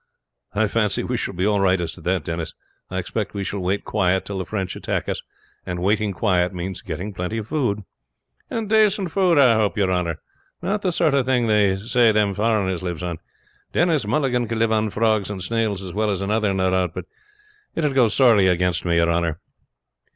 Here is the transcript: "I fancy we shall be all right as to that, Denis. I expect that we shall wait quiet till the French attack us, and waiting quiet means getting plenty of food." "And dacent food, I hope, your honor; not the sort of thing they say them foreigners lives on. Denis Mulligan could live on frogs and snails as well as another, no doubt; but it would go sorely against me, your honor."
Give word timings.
"I 0.55 0.65
fancy 0.65 1.03
we 1.03 1.15
shall 1.15 1.35
be 1.35 1.45
all 1.45 1.59
right 1.59 1.79
as 1.79 1.91
to 1.91 2.01
that, 2.01 2.23
Denis. 2.23 2.55
I 2.89 2.97
expect 2.97 3.33
that 3.33 3.37
we 3.37 3.43
shall 3.43 3.59
wait 3.59 3.85
quiet 3.85 4.25
till 4.25 4.39
the 4.39 4.45
French 4.47 4.75
attack 4.75 5.07
us, 5.07 5.21
and 5.63 5.77
waiting 5.79 6.11
quiet 6.11 6.55
means 6.55 6.81
getting 6.81 7.13
plenty 7.13 7.37
of 7.37 7.45
food." 7.45 7.83
"And 8.49 8.67
dacent 8.67 9.11
food, 9.11 9.37
I 9.37 9.53
hope, 9.53 9.77
your 9.77 9.91
honor; 9.91 10.17
not 10.59 10.81
the 10.81 10.91
sort 10.91 11.13
of 11.13 11.27
thing 11.27 11.45
they 11.45 11.75
say 11.75 12.11
them 12.11 12.33
foreigners 12.33 12.81
lives 12.81 13.03
on. 13.03 13.19
Denis 13.73 14.07
Mulligan 14.07 14.47
could 14.47 14.57
live 14.57 14.71
on 14.71 14.89
frogs 14.89 15.29
and 15.29 15.39
snails 15.39 15.83
as 15.83 15.93
well 15.93 16.09
as 16.09 16.23
another, 16.23 16.51
no 16.51 16.71
doubt; 16.71 16.95
but 16.95 17.05
it 17.75 17.83
would 17.83 17.93
go 17.93 18.07
sorely 18.07 18.47
against 18.47 18.83
me, 18.83 18.95
your 18.95 19.07
honor." 19.11 19.39